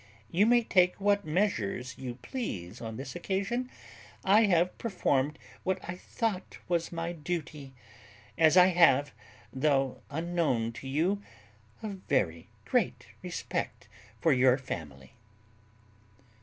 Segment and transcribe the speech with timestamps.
[0.31, 3.69] You may take what measures you please on this occasion;
[4.25, 6.57] I have performed what I thought
[6.91, 7.73] my duty;
[8.35, 9.11] as I have,
[9.53, 11.21] though unknown to you,
[11.83, 13.87] a very great respect
[14.19, 15.13] for your family."